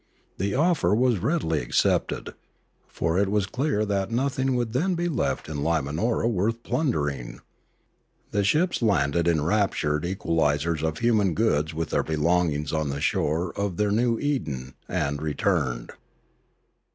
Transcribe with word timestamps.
The 0.39 0.55
offer 0.55 0.95
was 0.95 1.19
readily 1.19 1.61
accepted; 1.61 2.33
for 2.87 3.19
it 3.19 3.29
was 3.29 3.45
clear 3.45 3.85
that 3.85 4.09
nothing 4.09 4.55
would 4.55 4.73
then 4.73 4.95
be 4.95 5.07
left 5.07 5.47
in 5.47 5.57
Limanora 5.57 6.27
worth 6.27 6.63
plundering. 6.63 7.39
The 8.31 8.43
ships 8.43 8.81
landed 8.81 9.27
the 9.27 9.33
enraptured 9.33 10.03
equalisers 10.03 10.81
of 10.81 10.97
human 10.97 11.35
goods 11.35 11.75
with 11.75 11.91
their 11.91 12.01
belongings 12.01 12.73
on 12.73 12.89
the 12.89 12.99
shore 12.99 13.53
of 13.55 13.77
their 13.77 13.91
new 13.91 14.17
Eden, 14.17 14.73
and 14.89 15.21
returned. 15.21 15.91